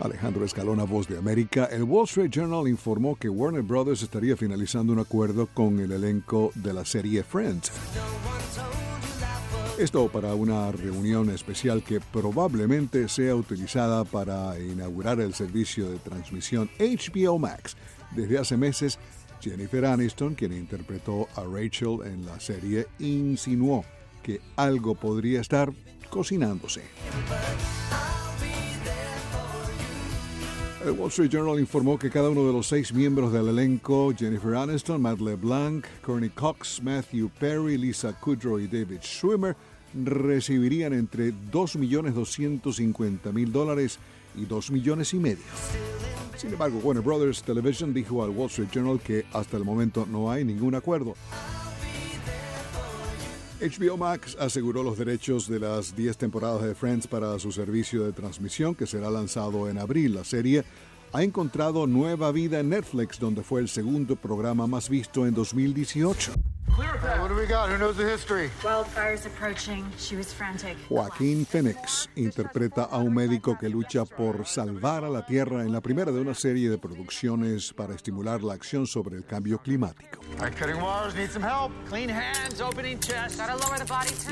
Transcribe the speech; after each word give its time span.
Alejandro 0.00 0.44
Escalona, 0.44 0.84
Voz 0.84 1.08
de 1.08 1.18
América. 1.18 1.66
El 1.70 1.84
Wall 1.84 2.04
Street 2.04 2.30
Journal 2.30 2.68
informó 2.68 3.16
que 3.16 3.28
Warner 3.28 3.62
Brothers 3.62 4.02
estaría 4.02 4.36
finalizando 4.36 4.92
un 4.92 4.98
acuerdo 4.98 5.46
con 5.46 5.78
el 5.78 5.92
elenco 5.92 6.50
de 6.54 6.72
la 6.72 6.84
serie 6.84 7.22
Friends. 7.22 7.70
Esto 9.78 10.08
para 10.08 10.34
una 10.34 10.70
reunión 10.70 11.30
especial 11.30 11.82
que 11.82 12.00
probablemente 12.00 13.08
sea 13.08 13.34
utilizada 13.34 14.04
para 14.04 14.58
inaugurar 14.60 15.20
el 15.20 15.34
servicio 15.34 15.90
de 15.90 15.98
transmisión 15.98 16.70
HBO 16.78 17.38
Max. 17.38 17.76
Desde 18.14 18.38
hace 18.38 18.56
meses, 18.56 18.98
Jennifer 19.40 19.84
Aniston, 19.84 20.34
quien 20.34 20.52
interpretó 20.52 21.28
a 21.34 21.42
Rachel 21.42 21.98
en 22.04 22.24
la 22.24 22.38
serie, 22.38 22.86
insinuó 23.00 23.84
que 24.22 24.40
algo 24.56 24.94
podría 24.94 25.40
estar 25.40 25.72
cocinándose. 26.08 26.82
El 30.84 30.92
Wall 30.92 31.08
Street 31.08 31.30
Journal 31.30 31.58
informó 31.58 31.98
que 31.98 32.10
cada 32.10 32.28
uno 32.28 32.46
de 32.46 32.52
los 32.52 32.66
seis 32.66 32.92
miembros 32.92 33.32
del 33.32 33.48
elenco, 33.48 34.12
Jennifer 34.14 34.54
Aniston, 34.54 35.00
Matt 35.00 35.18
LeBlanc, 35.18 35.86
Courtney 36.04 36.28
Cox, 36.28 36.82
Matthew 36.82 37.30
Perry, 37.40 37.78
Lisa 37.78 38.12
Kudrow 38.12 38.58
y 38.58 38.66
David 38.66 38.98
Schwimmer, 39.00 39.56
recibirían 39.94 40.92
entre 40.92 41.32
2.250.000 41.32 43.48
dólares 43.48 43.98
y 44.36 44.44
2 44.44 44.70
millones 44.72 45.14
y 45.14 45.18
medio. 45.18 45.44
Sin 46.36 46.52
embargo, 46.52 46.80
Warner 46.82 47.02
Brothers 47.02 47.42
Television 47.42 47.94
dijo 47.94 48.22
al 48.22 48.28
Wall 48.28 48.50
Street 48.50 48.68
Journal 48.70 49.00
que 49.00 49.24
hasta 49.32 49.56
el 49.56 49.64
momento 49.64 50.04
no 50.04 50.30
hay 50.30 50.44
ningún 50.44 50.74
acuerdo. 50.74 51.14
HBO 53.64 53.96
Max 53.96 54.36
aseguró 54.38 54.82
los 54.82 54.98
derechos 54.98 55.48
de 55.48 55.58
las 55.58 55.96
10 55.96 56.18
temporadas 56.18 56.62
de 56.62 56.74
Friends 56.74 57.06
para 57.06 57.38
su 57.38 57.50
servicio 57.50 58.04
de 58.04 58.12
transmisión 58.12 58.74
que 58.74 58.86
será 58.86 59.10
lanzado 59.10 59.70
en 59.70 59.78
abril. 59.78 60.16
La 60.16 60.24
serie 60.24 60.64
ha 61.14 61.22
encontrado 61.22 61.86
nueva 61.86 62.30
vida 62.30 62.60
en 62.60 62.68
Netflix, 62.68 63.18
donde 63.18 63.42
fue 63.42 63.62
el 63.62 63.70
segundo 63.70 64.16
programa 64.16 64.66
más 64.66 64.90
visto 64.90 65.26
en 65.26 65.32
2018. 65.32 66.53
Joaquín 70.88 71.46
Phoenix 71.46 72.10
interpreta 72.16 72.84
a 72.84 72.98
un 72.98 73.14
médico 73.14 73.56
que 73.56 73.68
lucha 73.68 74.04
por 74.04 74.44
salvar 74.46 75.04
a 75.04 75.08
la 75.08 75.24
Tierra 75.24 75.62
en 75.62 75.72
la 75.72 75.80
primera 75.80 76.10
de 76.10 76.20
una 76.20 76.34
serie 76.34 76.68
de 76.68 76.78
producciones 76.78 77.72
para 77.72 77.94
estimular 77.94 78.42
la 78.42 78.54
acción 78.54 78.86
sobre 78.86 79.16
el 79.16 79.24
cambio 79.24 79.58
climático. 79.58 80.20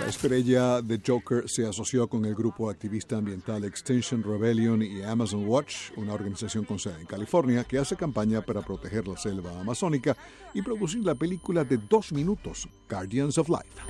La 0.00 0.06
estrella 0.06 0.82
de 0.82 1.00
Joker 1.06 1.48
se 1.48 1.66
asoció 1.66 2.08
con 2.08 2.24
el 2.24 2.34
grupo 2.34 2.68
activista 2.68 3.18
ambiental 3.18 3.64
Extinction 3.64 4.22
Rebellion 4.22 4.82
y 4.82 5.02
Amazon 5.02 5.46
Watch, 5.46 5.92
una 5.96 6.12
organización 6.14 6.64
con 6.64 6.78
sede 6.78 7.00
en 7.00 7.06
California 7.06 7.64
que 7.64 7.78
hace 7.78 7.94
campaña 7.96 8.40
para 8.40 8.62
proteger 8.62 9.06
la 9.06 9.16
selva 9.16 9.60
amazónica 9.60 10.16
y 10.54 10.62
producir 10.62 11.04
la 11.04 11.14
película 11.14 11.64
de 11.64 11.78
dos 11.78 12.12
minutos, 12.12 12.31
Guardians 12.88 13.38
of 13.38 13.48
Life. 13.48 13.80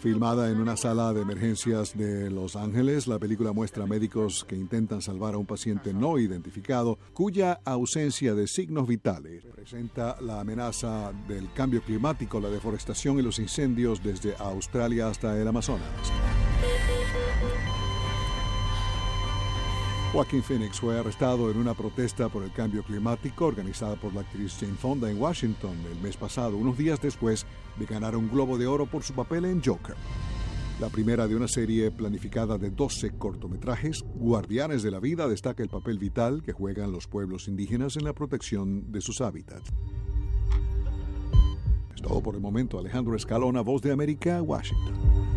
Filmada 0.00 0.50
en 0.50 0.60
una 0.60 0.76
sala 0.76 1.12
de 1.12 1.22
emergencias 1.22 1.96
de 1.96 2.30
Los 2.30 2.56
Ángeles, 2.56 3.06
la 3.06 3.18
película 3.18 3.52
muestra 3.52 3.84
a 3.84 3.86
médicos 3.86 4.44
que 4.44 4.56
intentan 4.56 5.02
salvar 5.02 5.34
a 5.34 5.38
un 5.38 5.46
paciente 5.46 5.92
no 5.92 6.18
identificado 6.18 6.98
cuya 7.12 7.60
ausencia 7.64 8.34
de 8.34 8.46
signos 8.46 8.86
vitales 8.86 9.44
presenta 9.46 10.16
la 10.20 10.40
amenaza 10.40 11.12
del 11.28 11.52
cambio 11.52 11.82
climático, 11.82 12.40
la 12.40 12.50
deforestación 12.50 13.18
y 13.18 13.22
los 13.22 13.38
incendios 13.38 14.02
desde 14.02 14.34
Australia 14.38 15.08
hasta 15.08 15.36
el 15.40 15.46
Amazonas. 15.46 15.88
Joaquín 20.12 20.42
Phoenix 20.42 20.80
fue 20.80 20.98
arrestado 20.98 21.52
en 21.52 21.56
una 21.56 21.72
protesta 21.72 22.28
por 22.28 22.42
el 22.42 22.50
cambio 22.50 22.82
climático 22.82 23.46
organizada 23.46 23.94
por 23.94 24.12
la 24.12 24.22
actriz 24.22 24.56
Jane 24.58 24.74
Fonda 24.74 25.08
en 25.08 25.22
Washington 25.22 25.76
el 25.88 26.00
mes 26.00 26.16
pasado, 26.16 26.56
unos 26.56 26.76
días 26.76 27.00
después 27.00 27.46
de 27.78 27.86
ganar 27.86 28.16
un 28.16 28.28
Globo 28.28 28.58
de 28.58 28.66
Oro 28.66 28.86
por 28.86 29.04
su 29.04 29.14
papel 29.14 29.44
en 29.44 29.62
Joker. 29.62 29.94
La 30.80 30.88
primera 30.88 31.28
de 31.28 31.36
una 31.36 31.46
serie 31.46 31.92
planificada 31.92 32.58
de 32.58 32.70
12 32.70 33.18
cortometrajes, 33.18 34.02
Guardianes 34.16 34.82
de 34.82 34.90
la 34.90 34.98
Vida 34.98 35.28
destaca 35.28 35.62
el 35.62 35.68
papel 35.68 35.98
vital 35.98 36.42
que 36.42 36.52
juegan 36.52 36.90
los 36.90 37.06
pueblos 37.06 37.46
indígenas 37.46 37.96
en 37.96 38.02
la 38.02 38.12
protección 38.12 38.90
de 38.90 39.00
sus 39.00 39.20
hábitats. 39.20 39.70
Es 41.94 42.02
todo 42.02 42.20
por 42.20 42.34
el 42.34 42.40
momento. 42.40 42.80
Alejandro 42.80 43.14
Escalona, 43.14 43.60
Voz 43.60 43.80
de 43.82 43.92
América, 43.92 44.42
Washington. 44.42 45.29